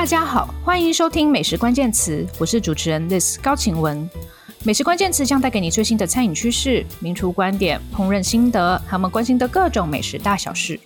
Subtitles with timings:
[0.00, 4.08] 大家好，欢迎收听美食关键词，我是主持人 Liz 高晴雯。
[4.64, 10.80] 美食关键词将带给你最新的餐饮趋势、名厨观点、烹饪心得，他们关心的各种美食大小事。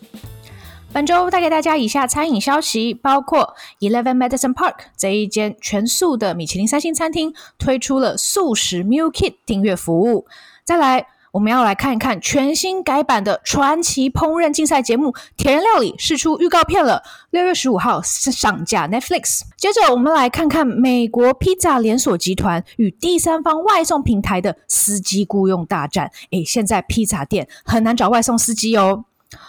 [0.92, 10.26] 本周带给大家以下餐饮消息，包括 Eleven Madison Park 这一间全素的米其林三星餐厅推出了素食 Meal Kit 订阅服务。
[10.64, 11.06] 再来。
[11.34, 19.40] 我们要来看一看全新改版的传奇烹饪竞赛节目《铁人料理》释出预告片了，六月十五号上架 Netflix。
[19.56, 26.12] 接着，我们来看看美国披萨连锁集团与第三方外送平台的司机雇佣大战。
[26.30, 29.06] 诶，现在披萨店很难找外送司机哦。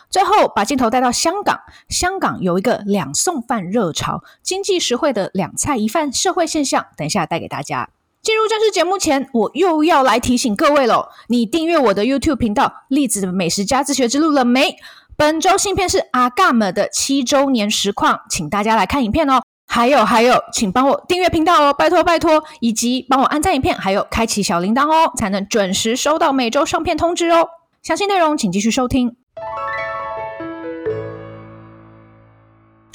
[0.09, 7.90] 最后，把镜头带到香港，香港有一个两送饭热潮，经济实惠的两菜一饭社会现象，等一下带给大家。
[8.25, 14.75] 进入正式节目前，我又要来提醒各位喽，你订阅我的 YouTube 频道“栗子的美食家自学之路”了没？
[15.15, 19.43] 本周新片是阿伽玛的七周年实况，请大家来看影片哦。
[19.67, 27.48] 还有还有，请帮我订阅频道哦，拜托拜托，以及帮我按赞影片，还有开启小铃铛哦，才能准时收到每周上片通知哦。
[27.84, 29.15] 详细内容请继续收听。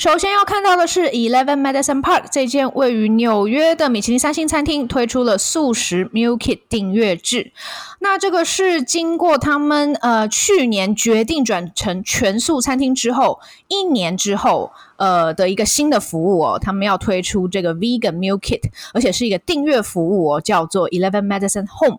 [0.00, 7.52] 首先要看到的是 Eleven Madison Park 这间位于纽约的米其林三星餐厅推出了素食 Meal Kit 订阅制。
[7.98, 21.98] 那这个是经过他们呃去年决定转成全素餐厅之后，一年之后呃的一个新的服务哦，他们要推出这个 Vegan Meal Kit，而且是一个订阅服务哦，叫做 Eleven Madison Home。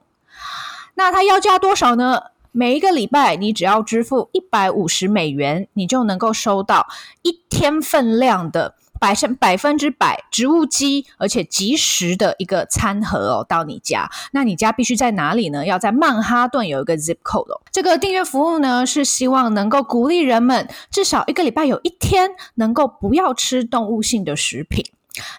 [0.96, 2.24] 那它要价多少呢？
[2.54, 6.88] 每一个礼拜，你只要支付一百五十美元，你就能够收到
[7.22, 14.10] 一天份量的百分百分之百植物基，而且即食的一个餐盒哦，到你家。
[14.34, 15.66] 那你家必须在哪里呢？
[15.66, 17.62] 要在曼哈顿有一个 zip code 哦。
[17.72, 24.86] 这个订阅服务呢，是希望能够鼓励人们至少一个礼拜有一天能够不要吃动物性的食品。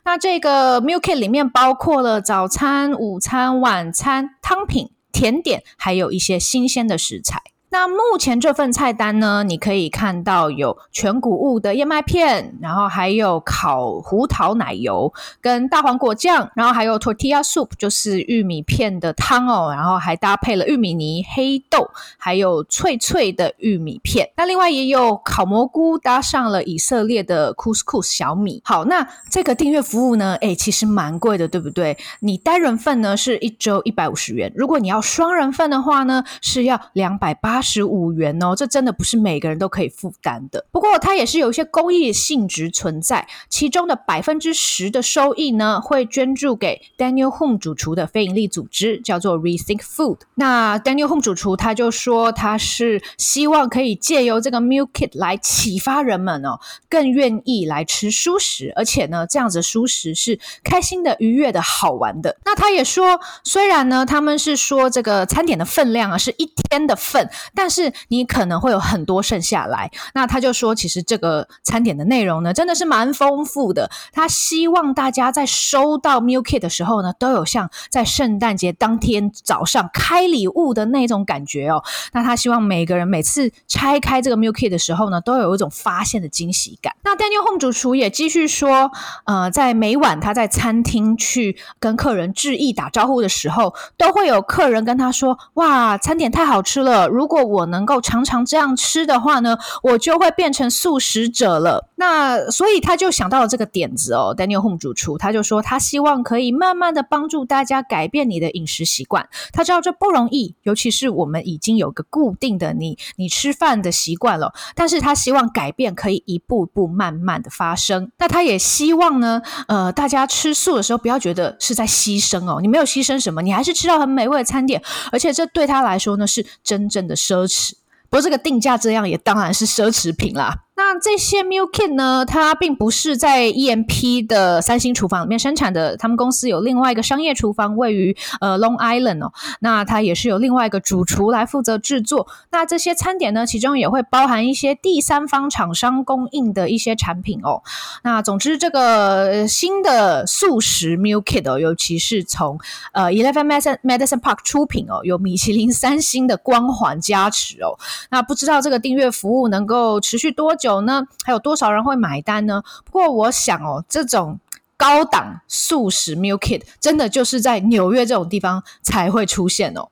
[0.04, 4.90] 那这个 meal kit 里面包括了早餐、午餐、晚餐、汤品。
[5.12, 7.51] 甜点，还有一些新鲜的食材。
[7.72, 15.10] 那目前这份菜单呢，你可以看到有全谷物的燕麦片，然后还有烤胡桃奶油
[15.40, 21.88] 跟大黄果酱，然后还有 tortilla soup，就是玉米片的汤哦，然后还搭配了玉米泥、黑豆，
[22.18, 24.28] 还有脆脆的玉米片。
[24.36, 28.60] 那另外也有烤蘑菇，搭上了以色列的 couscous 小米。
[28.66, 31.96] 好，那这个订阅服务呢，诶，其实蛮贵的，对不对？
[32.20, 40.66] 你单人份呢是一周一百五十元，如果你要双人份的话呢，是要两百八十五元哦，这真的不是每个人都可以负担的。
[40.70, 50.18] 不过它也是有一些公益性质存在，其中的百分之十的收益呢，会捐助给 Daniel Humm 主厨的非营利组织，叫做 Rethink Food。
[50.34, 56.58] 那 Daniel Humm 主厨他就说，他是希望可以借由这个 Meal Kit 来启发人们哦，
[56.88, 62.36] 更愿意来吃蔬食，而且呢，这样子的蔬食是开心的、愉悦的、好玩的。
[62.44, 73.90] 那他也说，虽然呢，他们是说这个餐点的分量啊是一天的份，但是你可能会有很多剩下来，那他就说，其实这个餐点的内容呢，真的是蛮丰富的。
[74.12, 81.82] 他希望大家在收到 m i l k i t 的时候呢，都有像在圣诞节当天早上开礼物的那种感觉哦。
[82.12, 86.94] 那他希望每个人每次拆开这个 m i l k i t 的时候呢，都有一种发现的惊喜感。
[87.04, 88.90] 那 Daniel Humm 主厨也继续说，
[89.24, 97.08] 呃，在每晚他在餐厅去跟客人致意打招呼的时候，都会有客人跟他说：“哇，餐点太好吃了！
[97.08, 101.88] 如果我能够常常这样吃的话呢，我就会变成素食者了。
[101.96, 109.28] 那所以他就想到了这个点子哦，Daniel Home 主厨他就说他希望可以慢慢的帮助大家改变你的饮食习惯。
[109.52, 114.52] 他知道这不容易，尤其是我们已经有个固定的你你吃饭的习惯了。
[114.74, 118.10] 但是他希望改变可以一步步慢慢的发生。
[118.18, 124.82] 那他也希望呢，呃，大家吃素的时候不要觉得是在牺牲哦，你没有牺牲什么，你还是吃到很美味的餐点，
[125.12, 127.72] 而且这对他来说呢是真正的生奢侈。
[128.10, 130.64] 不过这个定价这样也当然是奢侈品啦。
[130.92, 142.26] 那这些 Meal Kit 呢，它并不是在 EMP 的三星厨房里面生产的，他们公司有另外一个商业厨房位于呃 Long Island 哦，那它也是有另外一个主厨来负责制作。
[142.50, 147.62] 那这些餐点呢，其中也会包含一些第三方厂商供应的一些产品哦。
[148.02, 152.58] 那总之，这个新的素食 Meal Kit 哦，尤其是从
[152.92, 157.78] 呃 Eleven Madison Madison Park 出品哦，有米其林三星的光环加持哦。
[158.10, 160.81] 那不知道这个订阅服务能够持续多久？
[160.82, 161.06] 那？
[161.24, 162.62] 还有多少人会买单呢？
[162.84, 164.38] 不过我想哦，这种
[164.76, 169.88] 高档素食 Meal Kit 真的就是在纽约这种地方才会出现哦。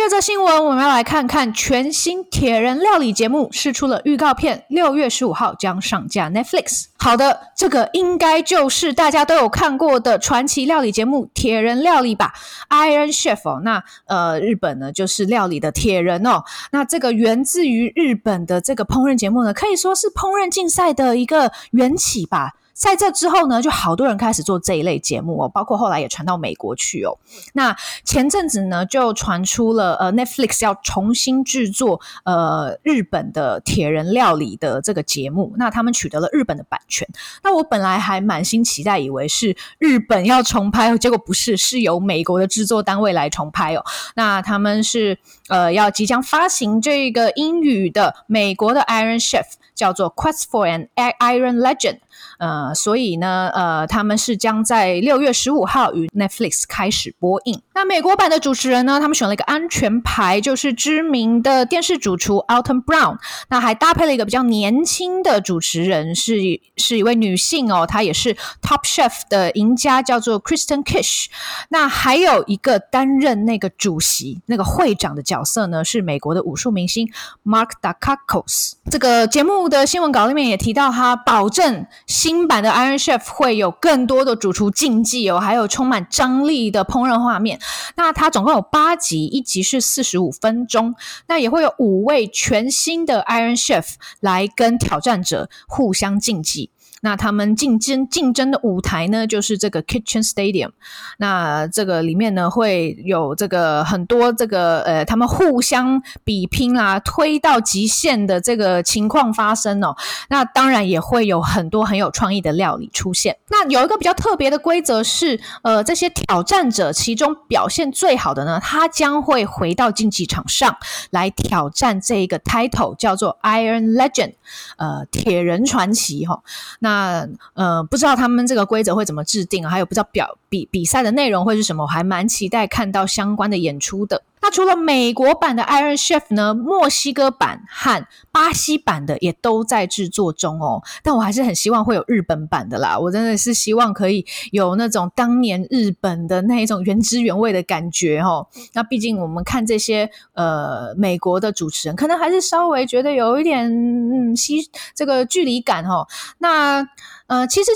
[0.00, 6.86] 第二则新闻，我们要来看看全新铁人料理节目释出了预告片，六月十五号将上架 Netflix。
[6.96, 12.32] 好的，这个应该就是大家都有看过的传奇料理节目《铁人料理》吧
[12.70, 13.60] ，Iron Chef 哦。
[13.62, 16.44] 那呃，日本呢就是料理的铁人哦。
[16.72, 22.54] 那这个源自于日本的这个烹饪节目呢，可以说是烹饪竞赛的一个缘起吧。
[22.80, 27.18] 在这之后呢，就好多人开始做这一类节目哦，包括后来也传到美国去哦。
[27.52, 37.06] 那前阵子呢，就传出了呃，Netflix 要重新制作呃日本的铁人料理的这个节目，那他们取得了日本的版权。
[37.42, 43.84] 那我本来还满心期待，以为是日本要重拍，结果不是，是由美国的制作单位来重拍哦。
[44.14, 45.18] 那他们是
[45.48, 49.44] 呃要即将发行这个英语的美国的 Iron Chef，
[49.74, 51.98] 叫做 Quest for an Iron Legend。
[52.38, 57.60] 呃，所以呢，呃，他们是将在六月十五号与 Netflix 开始播映。
[57.74, 63.18] 那美国版的主持人呢，他们选了一个安全牌，就是知名的电视主厨 Alton Brown。
[63.48, 66.34] 那还搭配了一个比较年轻的主持人，是
[66.76, 71.26] 是一位女性哦，她也是 Top Chef 的赢家，叫做 Kristen Kish。
[71.70, 77.08] 那还有一个担任那个主席、那个会长的角色呢，是美国的武术明星
[77.44, 78.72] Mark Dacascos。
[78.90, 81.86] 这个节目的新闻稿里面也提到，他保证。
[82.10, 87.60] 新版的 Iron Chef 会有更多的主厨竞技哦，还有充满张力的烹饪画面。
[87.94, 90.96] 那它总共有八集，一集是四十五分钟。
[91.28, 96.70] 那也会有五位全新的 Iron Chef 来跟挑战者互相竞技。
[97.00, 100.70] 那他们竞争竞争的舞台呢，就是这个 Kitchen Stadium。
[101.18, 109.96] 那这个里面呢，会有这个很多这个呃，他们互相比拼啦，推到极限的这个情况发生哦。
[110.28, 113.38] 那当然也会有很多很有创意的料理出现。
[113.48, 120.76] 那有一个比较特别的规则是，呃，这些挑战者其中表现最好的呢，他将会回到竞技场上
[121.10, 124.34] 来挑战这个 title，叫做 Iron Legend，
[124.76, 126.42] 呃，铁人传奇哈、哦。
[126.80, 134.22] 那那呃，不知道他们这个规则会怎么制定，还有不知道表比比赛的内容会是什么，我还蛮期待看到相关的演出的。
[134.42, 140.82] 那除了美国版的 Iron Chef 呢，墨西哥版和巴西版的也都在制作中哦。
[141.02, 148.46] 但我还是很希望会有日本版的啦，我真的是希望可以有那种当年日本的那一种原汁原味的感觉哦。
[148.72, 156.08] 那毕竟我们看这些呃美国的主持人，可能还是稍微觉得有一点嗯西这个距离感哦。
[156.38, 156.88] 那
[157.26, 157.70] 呃，其实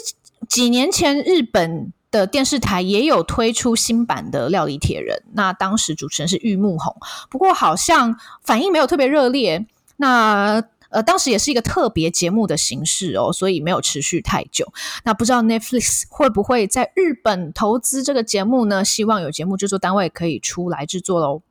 [0.49, 1.93] 几年前日本。
[2.14, 6.94] 的电视台也有推出新版的《料理铁人》，那当时主持人是玉木宏，
[7.28, 9.66] 不过好像反应没有特别热烈。
[9.96, 14.72] 那呃，当时也是一个特别节目的形式哦，所以没有持续太久。
[15.02, 18.84] 那不知道 Netflix 会不会在日本投资这个节目呢？
[18.84, 21.43] 希望有节目制作单位可以出来制作喽。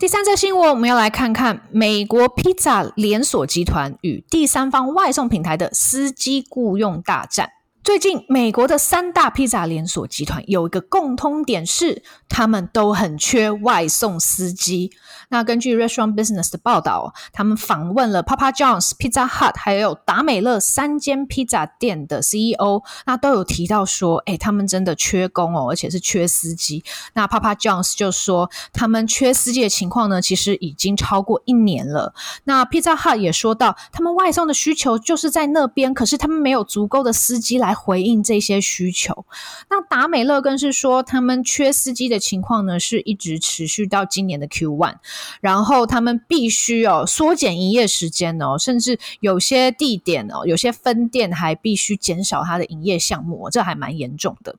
[0.00, 7.50] 第三则新闻，我们要来看看美国披萨连锁集团与第三方外送平台的司机雇佣大战。
[7.82, 14.92] 最近，美国的三大披萨连锁集团有一个共通点是，他们都很缺外送司机。
[15.30, 26.84] 那根据 Restaurant Business 的报道，他们访问了 Papa John's、Pizza Hut 还有达美乐三间披萨店的 CEO，那都有提到说，哎，他们真的缺工哦，而且是缺司机。
[27.14, 32.12] 那 Papa John's 就说，他们缺司机的情况呢，其实已经超过一年了。
[32.44, 37.69] 那 Pizza Hut 也说到，他们外送的需求就是在那边，可是他们没有足够的司机来。
[37.70, 39.24] 来回应这些需求，
[39.68, 44.96] 那达美乐更是说，他们缺司机的情况呢，是一直持续到今年的 Q one，
[45.40, 54.56] 然后他们必须哦缩减营业时间哦，甚至有些地点哦，有些分店还必须减少它的营业项目，这还蛮严重的。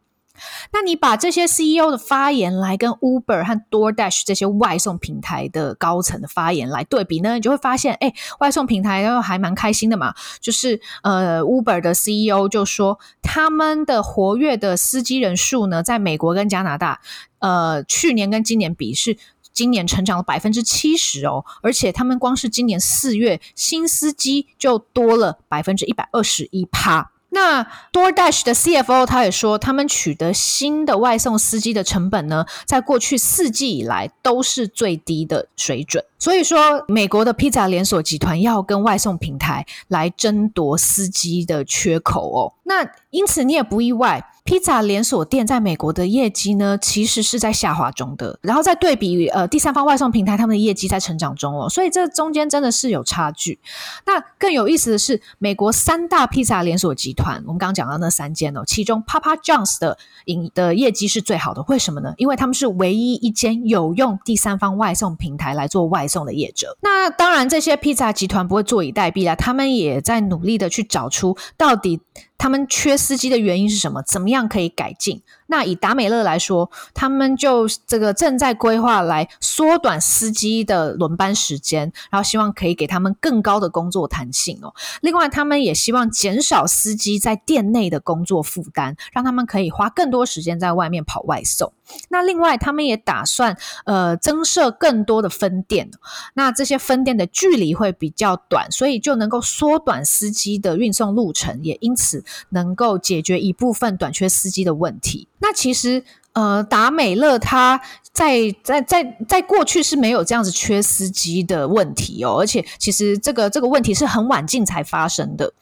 [0.72, 10.14] 那你把这些 CEO 的发言来跟 Uber 和 DoorDash 这些外送平台的高层的发言来对比呢，你就会发现，哎，外送平台都还蛮开心的嘛。
[10.40, 17.02] 就是呃，Uber 的 CEO 就说，他们的活跃的司机人数呢，在美国跟加拿大，
[17.40, 19.18] 呃，去年跟今年比是
[19.54, 27.12] 今年成长了百分之七十哦，而且他们光是今年四月新司机就多了百分之一百二十一趴。
[27.34, 36.04] 那 DoorDash 的 CFO 他也说，他们取得新的外送司机的成本呢，在过去四季以来都是最低的水准。
[36.22, 42.54] 所以说，美国的披萨连锁集团要跟外送平台来争夺司机的缺口哦。
[42.66, 44.28] 那因此你也不意外。
[44.44, 48.40] 披萨连锁店在美国的业绩呢，其实是在下滑中的。
[48.42, 53.60] 然后再对比呃第三方外送平台，他们的业绩在成长中哦，所以这中间真的是有差距。
[54.06, 61.64] 那更有意思的是，美国三大披萨连锁集团，我们刚刚讲到那三间哦，其中 Papa John's 的营的业绩是最好的。
[61.68, 62.12] 为什么呢？
[62.18, 66.78] 因为他们是唯一一间有用第三方外送平台来做外送的业者。
[66.82, 72.02] 那当然，这些披萨集团不会坐以待毙了，他们也在努力的去找出到底。
[72.42, 74.02] 他们缺司机的原因是什么？
[74.02, 75.22] 怎么样可以改进？
[75.46, 84.74] 那以达美乐来说，他们就这个正在规划来缩短司机的轮班时间，然后希望可以给他们更高的工作弹性哦。
[85.02, 91.72] 另外，他们也希望减少司机在店内的工作负担，让他们可以花更多时间在外面跑外送。
[92.10, 93.56] 那另外，他们也打算
[93.86, 95.92] 呃增设更多的分店，
[96.34, 105.28] 那这些分店的距离会比较短，所以就能够缩短司机的运送路程，也因此能够解决一部分短缺司机的问题。
[105.40, 107.82] 那其实呃达美乐他
[108.14, 115.54] 在在在在过去是没有这样子缺司机的问题哦，而且其实这个这个问题是很晚近才发生的。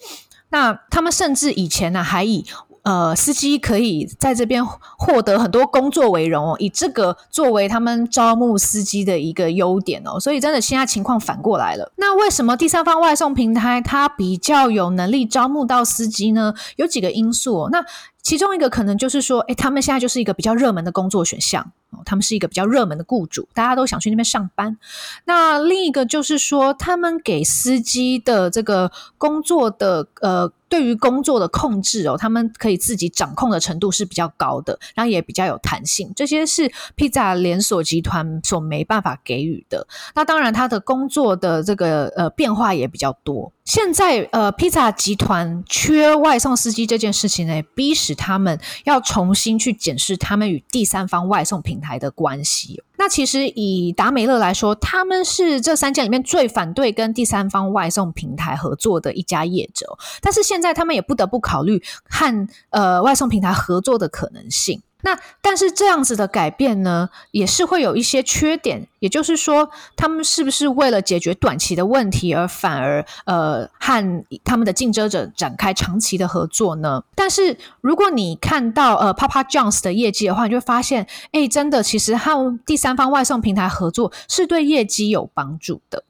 [0.50, 2.44] 那他们甚至以前呢还以
[2.90, 4.66] 呃，司机可以在这边
[4.98, 11.92] 获得很多工作为荣哦，以这个作为他们招募司机的一个优点哦，所以真的现在情况反过来了。
[11.98, 16.56] 那为什么第三方外送平台它比较有能力招募到司机呢？
[16.78, 17.86] 有几个因素哦，那
[18.22, 24.78] 其中一个可能就是说，诶，他们现在就是一个比较热门的工作选项哦，他们是一个比较热门的雇主，大家都想去那边上班。
[25.26, 30.52] 那另一个就是说，他们给司机的这个工作的呃。
[30.70, 36.14] 对于工作的控制哦，他们可以自己掌控的程度是比较高的，然后也比较有弹性。
[36.16, 39.88] 这些是披萨连锁集团所没办法给予的。
[40.14, 43.52] 那当然，他的工作的这个呃变化也比较多。
[43.70, 52.82] 现在呃，披萨集团缺外送司机这件事情呢，逼使他们要重新去检视他们与第三方外送平台的关系。
[52.98, 64.82] 那其实以达美乐来说，他们是这三家里面最反对跟第三方外送平台合作的一家业者，但是现在他们也不得不考虑和呃外送平台合作的可能性。
[65.02, 68.88] 那但是这样子的改变呢，也是会有一些缺点。
[69.00, 77.02] 也就是说，他们是不是为了解决短期的问题，而反而呃和他们的竞争者展开长期的合作呢？
[77.16, 86.04] 但是如果你看到呃 Papa John's 的业绩的话，你就会发现，哎，真的，其实和第三方外送平台合作是对业绩有帮助的。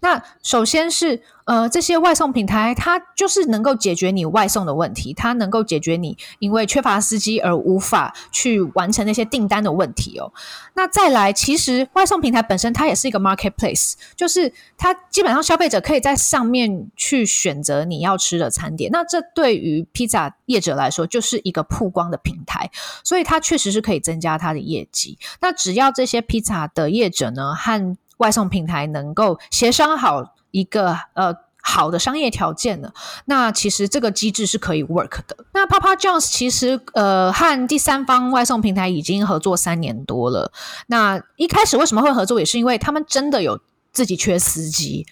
[0.00, 10.32] 那首先是呃，这些外送平台，它就是能够解决你外送的问题，它能够解决你因为缺乏司机而无法去完成那些订单的问题哦。
[10.74, 18.90] 那再来，其实外送平台本身它也是一个 marketplace，就是它基本上消费者可以在上面去选择你要吃的餐点。
[18.92, 22.70] 那这对于披萨业者来说就是一个曝光的平台，
[23.02, 25.18] 所以它确实是可以增加它的业绩。
[25.40, 32.92] 那只要这些披萨的业者呢和外送平台能够协商好一个呃好的商业条件呢，
[33.26, 35.36] 那其实这个机制是可以 work 的。
[35.54, 40.52] 那 Papa John's 其实呃和第三方外送平台已经合作三年多了。
[40.86, 43.60] 那一开始为什么会合作，也是因为他们真的有
[43.92, 45.06] 自己缺司机。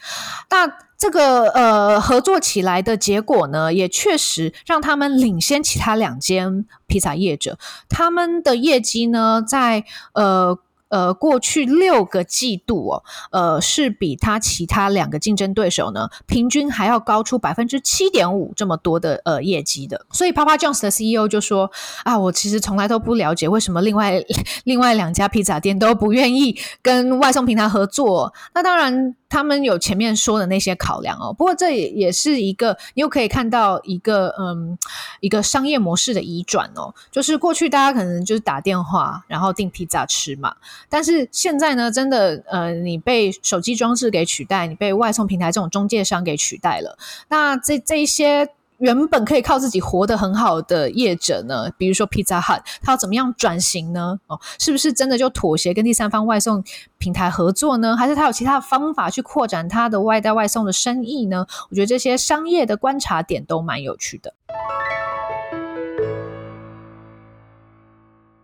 [0.50, 0.66] 那
[0.98, 7.58] 这个呃合作起来的结果呢，也确实让他们领先其他两间披萨业者。
[7.88, 10.58] 他们的业绩呢，在呃。
[10.90, 20.04] 呃，过去六个季度哦，呃，是比他其他两个竞争对手呢，平均还要高出百分之七点五这么多的呃业绩的。
[20.12, 21.70] 所以，Papa John's 的 CEO 就说
[22.04, 24.22] 啊，我其实从来都不了解为什么另外
[24.64, 28.34] 另外两家披萨店都不愿意跟外送平台合作。
[28.54, 29.16] 那当然。
[29.30, 34.76] 他们有前面说的那些考量哦，不过这也也是一个，你又可以看到一个嗯，
[35.20, 40.54] 一个商业模式的移转哦，就是过去大家可能就是打电话然后订披萨吃嘛，
[40.90, 48.50] 但是现在呢，真的呃，你被手机装置给取代，你被外送平台这种中介商给取代了，那这这一些。
[48.80, 54.18] 原本可以靠自己活得很好的业者呢，比如说 Pizza Hut，他要怎么样转型呢？
[54.26, 56.64] 哦，是不是真的就妥协跟第三方外送
[56.96, 57.94] 平台合作呢？
[57.94, 61.46] 还是他有其他的方法去扩展他的外带外送的生意呢？
[61.68, 64.32] 我觉得这些商业的观察点都蛮有趣的。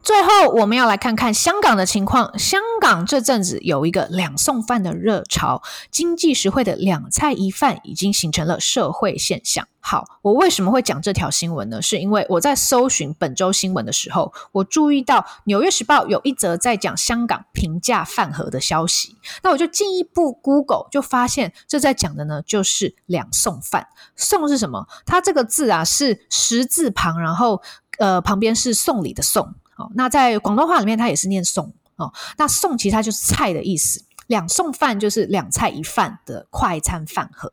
[0.07, 2.39] 最后，我们要来看看香港的情况。
[2.39, 9.67] 香港这阵子有一个两送饭的热潮，经济实惠的两菜一饭已经形成了社会现象。
[9.81, 11.83] 好，我为什么会讲这条新闻呢？
[11.83, 19.17] 是因为我在搜寻本周新闻的时候，我注意到《纽约时报》有一则在讲香港平价饭盒的消息。
[19.43, 23.89] 那我就进一步 Google，就发现这在讲的呢，就是两送饭。
[24.15, 24.87] 送是什么？
[25.05, 27.61] 它这个字啊是十字旁，然后
[27.99, 29.57] 呃旁边是送礼的送。
[29.77, 32.13] 哦，那在广东话里面，它也是念送哦。
[32.39, 34.03] 那送其实它就是菜的意思。
[34.27, 37.51] 两送饭就是两菜一饭的快餐饭盒。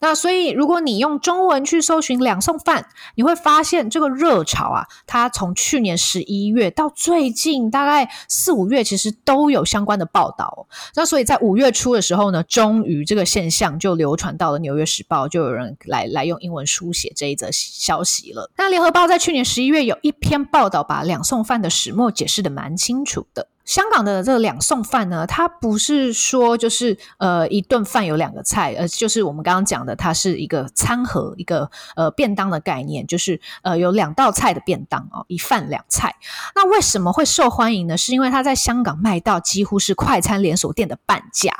[0.00, 10.66] 那所以，如果你用中文去搜寻两送饭，你会发现这个热潮啊，它从去年十一月到最近大概四五月，其实都有相关的报道。
[10.94, 18.50] 那所以在五月初的时候呢，终于这个现象就流传到了《纽约时报》，就有人来来用英文书写这一则消息了。
[18.56, 23.48] 那《联合报》在去年十一月有一篇报道，把两送饭的始末解释得蛮清楚的。
[23.64, 36.14] 香港的这个两送饭呢，它不是说就是呃一顿饭有两个菜，呃就是我们刚刚讲的，它是一个餐盒，一个呃便当的概念，就是呃有两道菜的便当哦，一饭两菜。
[36.54, 37.96] 那为什么会受欢迎呢？
[37.96, 41.54] 是因为它在香港卖到几乎是快餐连锁店的半价。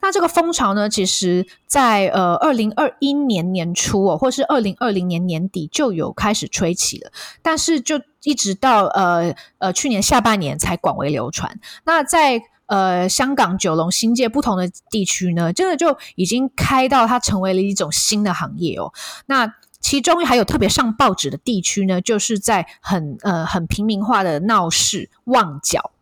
[0.00, 7.10] 那这个风潮呢，其实在呃二零二一年年初哦，或是二零二零年年底就有开始吹起了，
[7.42, 11.58] 但是就一直到呃呃去年下半年才广为流传。
[11.84, 18.92] 那在呃香港、九龙、新界不同的地区呢，真的就已经开到它成为了一种新的行业哦。
[19.26, 25.92] 那其中还有特别上报纸的地区呢，就是在很呃很平民化的闹市旺角。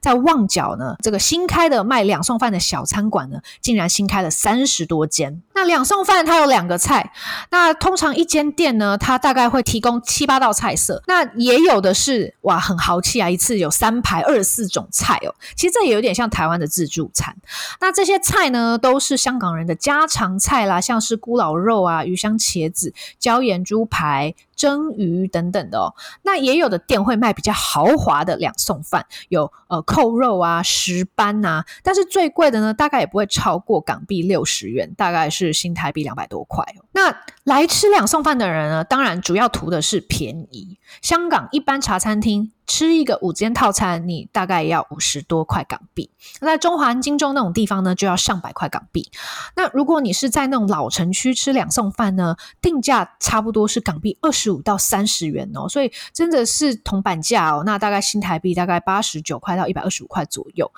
[0.00, 5.42] 在旺角呢，这个新开的卖两餸饭的小餐馆呢，竟然新开了三十多间。
[5.54, 7.12] 那两餸饭它有两个菜，
[7.50, 11.02] 那通常一间店呢，它大概会提供七八道菜色。
[11.06, 15.34] 那也有的是哇，很豪气啊，一次有三排二十四种菜哦。
[15.56, 17.36] 其实这也有点像台湾的自助餐。
[17.80, 24.34] 那这些菜呢，都是香港人的家常菜啦，像是咕咾肉啊、鱼香茄子、椒盐猪排。
[24.56, 36.84] 蒸鱼等等的哦，那也有的店会卖比较豪华的两送饭，有呃扣肉啊、石斑啊，但是最贵的呢，大概也不会超过港币六十元，大概是新台币两百多块哦。
[36.92, 40.78] 那来吃两送饭的人呢，当然主要图的是便宜。
[41.00, 42.50] 香港一般茶餐厅。
[42.66, 46.10] 吃一个五间套餐，你大概要五十多块港币。
[46.40, 49.10] 那在中环、金钟那种地方呢，就要上百块港币。
[49.54, 57.64] 那如果你是在那种老城区吃两送饭呢，定价差不多是港币二十五到三十元哦，所以真的是铜板价哦。
[57.66, 60.72] 那大概新台币大概八十九块到一百二十五块左右。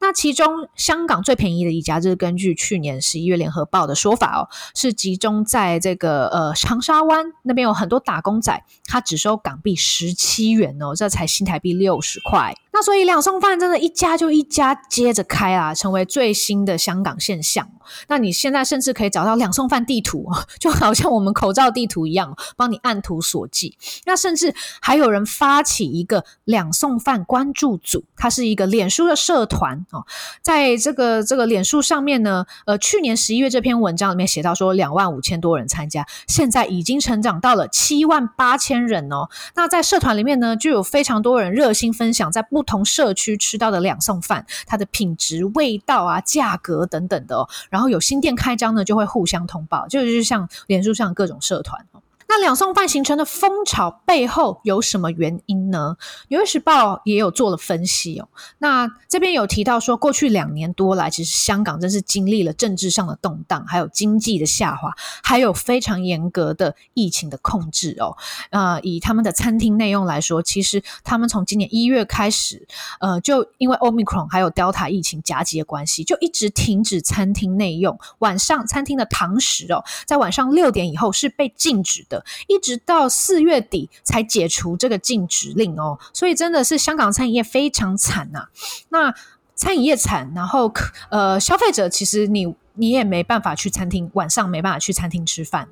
[0.00, 11.26] 那其中香港最便宜的一家，就是根据去年十一月联合报的说法哦，是集中在这个的呃长沙湾那边有很多打工仔，他只收港币十七元哦，这才。
[11.26, 17.66] 新台币六十块，那所以两送饭真的一家就一家接着开啊，成为最新的香港现象。
[18.08, 20.26] 那你现在甚至可以找到两送饭地图，
[20.60, 23.78] 就好像我们口罩地图一样，帮你按图索骥。
[24.04, 30.04] 那甚至还有人发起一个两送饭关注组，它是一个脸书的社团哦。
[30.42, 39.30] 在这个这个脸书上面呢，呃，去年十一月这篇文章里面写到说，两万五千多人参加，现在已经成长到了七万八千人哦。
[39.54, 47.48] 那在社团里面呢，就有非常多人热心分享在不同社区吃到的两送饭，它的品质、味道啊、价格等等的哦。
[47.70, 51.86] 然后有新店开张呢，就会互相通报，就是像脸书上各种社团。
[52.28, 55.96] 那两送饭形成的风潮背后有什么原因呢？
[56.28, 58.28] 纽约时报也有做了分析哦。
[58.58, 68.16] 那这边有提到说，过去两年多来，其实香港真是经历了政治上的动荡，还有经济的下滑，还有非常严格的疫情的控制哦。
[68.50, 72.66] 呃，以他们的餐厅内用来说，其实他们从今年一月开始，
[72.98, 77.96] 呃，就因为 Omicron 还有 Delta 疫情夹击的关系，就一直停止餐厅内用。
[78.18, 82.15] 晚上餐厅的堂食哦，在晚上六点以后是被禁止的。
[82.46, 88.48] 一直到四月底才解除这个禁止令哦，所以真的是香港餐饮业非常惨呐。
[88.90, 89.14] 那
[89.54, 90.72] 餐饮业惨，然后
[91.10, 95.66] 呃，消费者其实你你也没办法去餐厅，晚上没办法去餐厅吃饭，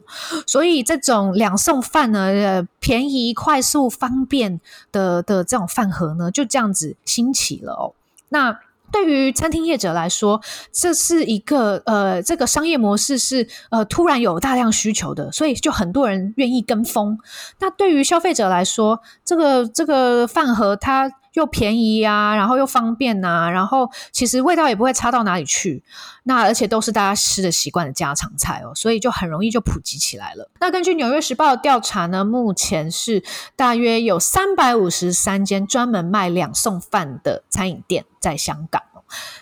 [0.46, 4.58] 所以这种两餸饭呢，便宜、快速、方便
[4.90, 7.92] 的的这种饭盒呢，就这样子兴起了哦。
[8.30, 8.58] 那
[8.94, 17.18] 对于餐厅业者来说，这是一个呃，这个商业模式是呃突然有大量需求的，所以就很多人愿意跟风。
[17.58, 25.82] 那对于消费者来说，这个这个饭盒它又便宜啊，然后又方便呐、啊，然后其实味道也不会差到哪里去。
[26.24, 30.50] 那而且都是大家吃的习惯的家常菜哦，所以就很容易就普及起来了。
[30.58, 33.22] 那根据《纽约时报》的调查呢，目前是
[33.56, 38.82] 大约有三百五十三间专门卖两送饭的餐饮店在香港。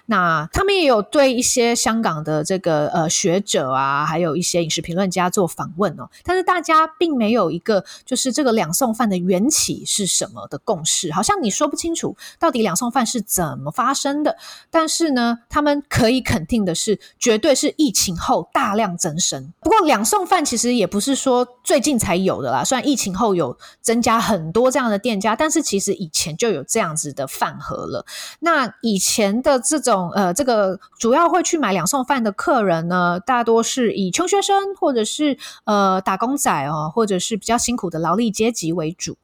[0.07, 14.37] 那他们也有对一些香港的这个呃学者啊，还有一些饮食评论家做访问哦，但是大家并没有一个就是这个两送饭的缘起是什么的共识，好像你说不清楚到底两送饭是怎么发生的。
[14.71, 19.53] 但是呢，他们可以肯定的是，绝对是疫情后大量增生。
[19.61, 28.05] 不过两送饭其实也不是说最近才有的啦，虽然疫情后有增加很多这样的店家，但是其实以前就有这样子的饭盒了。
[28.41, 29.62] 那以前的。
[29.63, 39.17] 这种呃，这个主要会去买两送饭的客人呢，大多是以穷学生或者是呃打工仔哦，或者是比较辛苦的劳力阶级为主。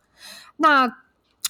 [0.56, 0.96] 那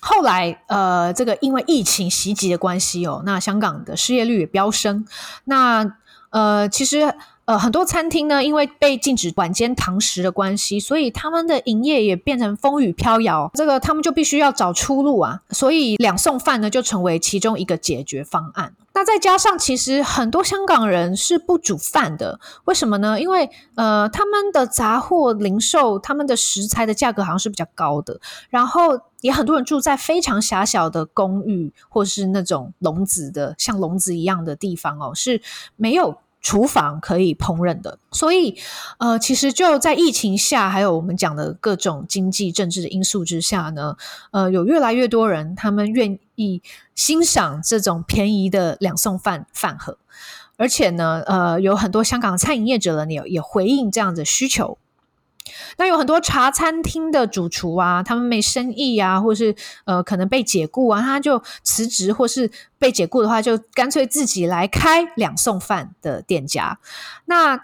[0.01, 5.07] 后来呃，这个因为疫情袭击的关系哦，那香港的失业率也飙升。
[5.44, 5.94] 那
[6.31, 7.14] 呃，其实。
[7.48, 13.50] 呃，很多餐厅呢，因为被禁止晚间堂食的关系，所以他们的营业也变成风雨飘摇。
[13.54, 18.74] 这个他们就必须要找出路啊，所以两送饭呢就成为其中一个解决方案。
[18.92, 23.18] 那再加上，其实很多香港人是不煮饭的，为什么呢？
[23.18, 35.40] 因为呃，他们的杂货零售，他们的食材的价格好像是比较高的，然后也很多人住在非常狭小的公寓，或是那种笼子的像笼子一样的地方哦，是
[35.76, 36.18] 没有。
[36.40, 38.57] 厨房可以烹饪的，所以
[38.98, 43.96] 呃，其实就在疫情下，还有我们讲的各种经济政治的因素之下呢，
[44.31, 46.62] 呃，有越来越多人他们愿意
[46.94, 49.98] 欣赏这种便宜的两送饭饭盒，
[50.57, 54.79] 而且呢，呃，有很多香港餐饮业者呢也也回应这样的需求。
[55.77, 66.79] 那有很多茶餐厅的主厨啊，他们没生意啊，或是呃可能被解雇啊，他就辞职，或是被解雇的话，就干脆自己来开两送饭的店家。
[67.27, 67.59] 那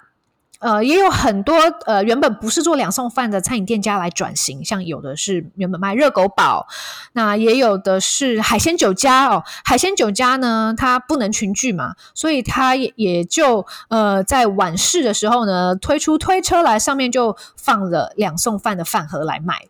[0.64, 6.66] 呃，也有很多呃，原本不是做两送饭的餐饮店家来转型，像有的是原本卖热狗堡，
[7.12, 9.42] 那也有的是海鲜酒家哦。
[9.62, 19.66] 海鲜酒家呢，它不能群聚嘛，所以它也也就呃，在晚市的时候呢，推出推车来，上面就放了两送饭的饭盒来卖。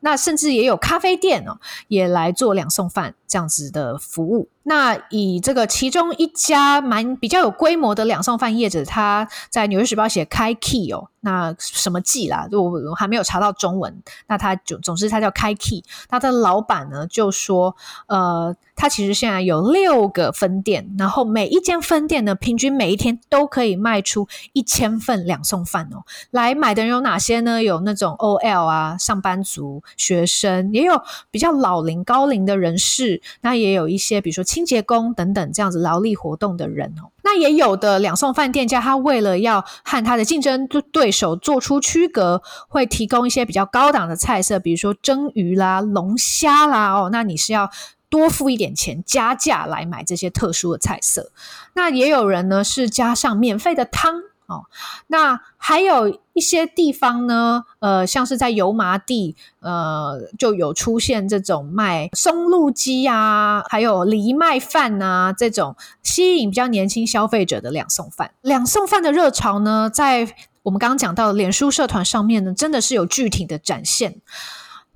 [0.00, 1.58] 那甚至也有咖啡店哦，
[1.88, 4.48] 也来做两送饭这样子的服务。
[4.68, 12.46] 那以这个其中一家蛮比较有规模的两送饭业者，他在《纽约时报》写开 Key 哦，那什么记啦？
[12.52, 14.02] 我我还没有查到中文。
[14.26, 17.74] 那他就总之他叫开 Key，他的老板呢就说，
[18.06, 18.54] 呃。
[18.80, 26.06] 他其实现在有六个分店，然后每一间分店呢，平均每一天都可以卖出一千份两送饭哦。
[26.30, 27.60] 来买的人有哪些呢？
[27.60, 31.02] 有那种 OL 啊，上班族、学生，也有
[31.32, 37.14] 比较老龄、高龄的人士，那也有一些比如说清洁工等等这样子劳力活动的人哦。
[37.22, 47.08] 那也有的两送饭店家，他为了要和他的竞争对手做出区隔，会提供一些比较高档的菜色，比如说蒸鱼啦、龙虾啦哦。
[47.12, 47.70] 那你是要
[48.08, 51.30] 多付一点钱加价来买这些特殊的菜色，
[51.74, 54.64] 那也有人呢是加上免费的汤哦。
[55.06, 68.32] 那还有一些地方呢，呃，像是在油麻地，呃，就有出现这种卖松露鸡啊，还有藜麦饭啊这种吸引比较年轻消费者的两餸饭。
[68.40, 70.34] 两餸饭的热潮呢，在
[70.64, 74.16] 我们刚刚讲到的脸书社团上面呢，真的是有具体的展现。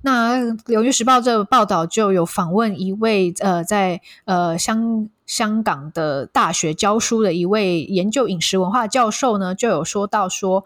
[0.05, 0.35] 那
[0.67, 10.63] 《纽约时报》这个报道就有访问一位呃，在呃香香港的大学教书的一位研究饮食文化教授呢，就有说到说，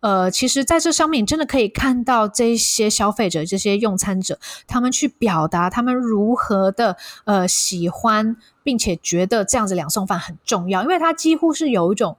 [0.00, 12.18] 呃，其实在这上面真的可以看到这些消费者、这些用餐者，他们去表达他们如何的呃喜欢，并且觉得这样子两送饭很重要，因为它几乎是有一种。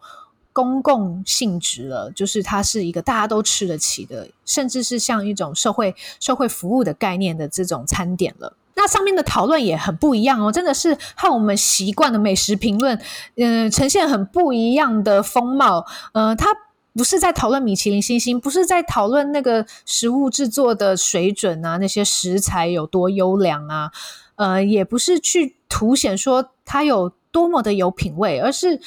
[0.53, 8.57] 公共性质了，就是它是一个大家都吃得起的，甚至是像一种社会社会服务的概念的这种餐点了。
[8.75, 12.99] 那上面的讨论也很不一样哦，真的是和我们习惯的美食评论，
[13.35, 15.85] 嗯、呈现很不一样的风貌。
[16.13, 16.47] 呃，它
[16.93, 23.91] 不是在讨论米其林星星，不是在讨论那个食物制作的水准啊，那些食材有多优良啊，
[24.35, 28.79] 呃，也不是去凸显说它有多么的有品味，而是。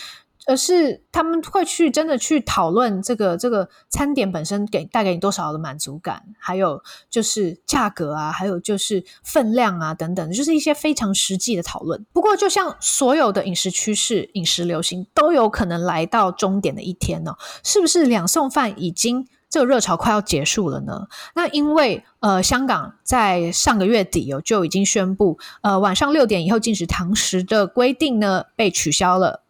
[0.47, 12.05] 而是他们会去真的去讨论这个这个餐点本身给带给你多少的满足感，还有就是价格啊，还有就是分量啊等等，就是一些非常实际的讨论。
[12.13, 21.07] 不过，就像所有的饮食趋势、饮食流行都有可能来到终点的一天呢，是不是两送饭已经这个热潮快要结束了呢？
[21.35, 29.44] 那因为呃，香港在上个月底哦就已经宣布，呃，晚上六点以后禁止堂食的规定呢被取消了。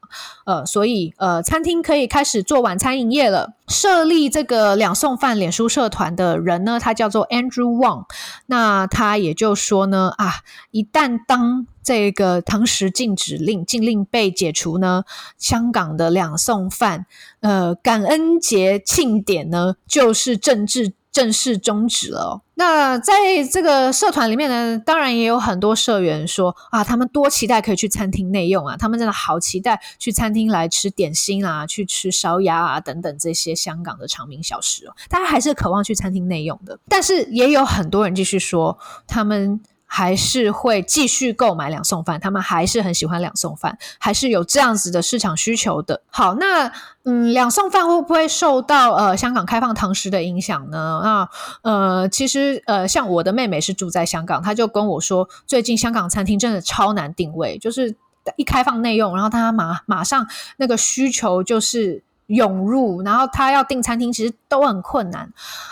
[0.44, 3.54] 呃，所以呃，餐厅可以开始做晚餐营业了。
[3.66, 8.04] 设立这个两送饭脸书社团的人呢，他叫做 Andrew Wong。
[8.46, 10.32] 那他也就说呢，啊，
[10.70, 15.04] 一旦当这个堂食禁止令禁令被解除呢，
[15.38, 17.06] 香港的两送饭，
[17.40, 20.92] 呃，感恩节庆典呢，就是政治。
[21.14, 22.42] 正式终止了。
[22.56, 23.14] 那在
[23.50, 34.94] 这个社团里面呢，当然也有很多社员说啊，他们多期待可以去餐厅内用啊，他们真的好期待去餐厅来吃点心啊，去吃烧鸭啊等等这些香港的长名小食哦。
[35.08, 39.62] 大家还是渴望去餐厅内用的，但是也有很多人继续说他们。
[39.96, 46.02] 还是会继续购买两餸饭，他们还是很喜欢两餸饭，还是有这样子的市场需求的。
[46.10, 46.72] 好，那
[47.04, 51.00] 嗯，两餸饭会不会受到呃香港开放堂食的影响呢？
[51.04, 51.28] 那
[51.62, 57.94] 呃，其实呃，像我的妹妹是住在香港，她就跟我说，最近香港餐厅真的超难定位，就是
[58.34, 60.26] 一开放内用，然后她马马上
[60.56, 62.02] 那个需求就是。
[62.28, 65.30] 涌入，然后他要订餐厅，其实都很困难。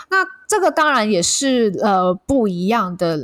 [0.09, 3.19] 那这个当然也是呃不一样的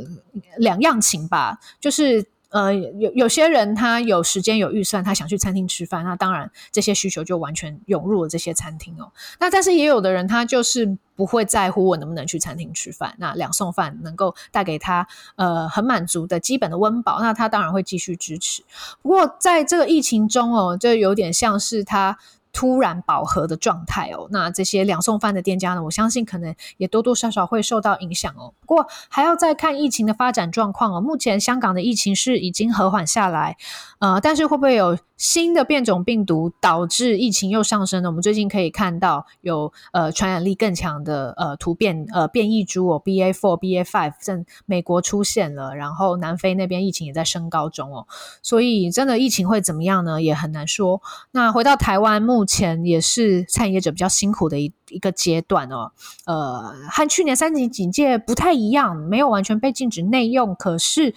[0.57, 1.59] 两样情吧。
[1.79, 9.11] 就是呃有有些人他有时间有预算，他想去餐厅吃饭，那当然这些需求就完全涌入了这些餐厅哦。
[9.39, 18.63] 那但是也有的人他就是不会在乎我能不能去餐厅吃饭，那两餸饭能够带给他呃很满足的基本的温饱，那他当然会继续支持。
[19.03, 22.17] 不过在这个疫情中哦，就有点像是他。
[22.59, 28.53] 突然饱和的状态哦，那这些两送饭的店家呢，我相信可能也多多少少会受到影响哦。
[28.59, 30.99] 不过还要再看疫情的发展状况哦。
[30.99, 33.55] 目前香港的疫情是已经和缓下来，
[33.99, 38.09] 呃，但是会不会有新的变种病毒导致疫情又上升了？
[38.09, 48.07] 我们最近可以看到有呃传染力更强的呃突变呃变异株哦，BA four、BA five 在美国出现了，然后南非那边疫情也在升高中哦。
[48.41, 50.19] 所以真的疫情会怎么样呢？
[50.19, 51.01] 也很难说。
[51.29, 52.39] 那回到台湾目。
[52.49, 55.91] 前也是餐饮业者比较辛苦的一一个阶段哦，
[56.25, 61.13] 呃，和去年三级警戒不太一样，没有完全被禁止内用，可是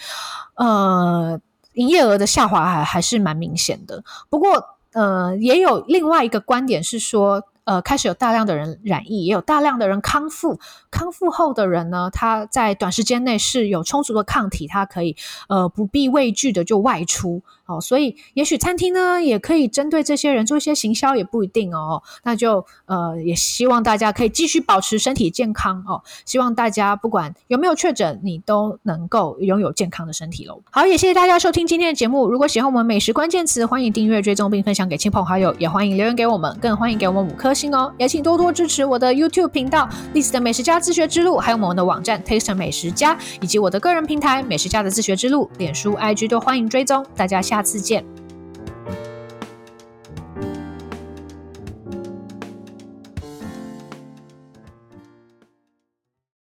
[0.57, 1.41] 呃，
[1.75, 4.03] 营业额的下滑还还是蛮明显的。
[4.29, 7.43] 不过呃，也有另外一个观点是说。
[7.65, 10.59] 呃，开始有大量的人染疫，也有大量的人康复。
[10.91, 15.17] 康复后的人呢，他在短时间内是有充足的抗体，他可以
[15.49, 17.81] 呃不必畏惧的就外出哦。
[17.81, 22.03] 所以，也许餐厅呢也可以针对这些人做一些行销，也不一定哦。
[22.25, 26.03] 那就呃也希望大家可以继续保持身体健康哦。
[26.25, 30.61] 希望大家不管有没有确诊，你都能够拥有健康的身体喽。
[30.71, 32.29] 好，也谢谢大家收听今天的节目。
[32.29, 37.52] 如果喜欢我们美食关键词，欢迎订阅、追踪并分享给亲朋好友，也欢迎留言给我们，更欢迎给我们五颗。
[37.55, 47.05] 心哦，也请多多支持我的 YouTube 频道《历史的美食家自学之路》，还有我们的网站 Taste 美食家，以及我的个人平台美食家的自学之路，脸书、IG 都欢迎追踪。
[47.17, 48.22] 大家下次见。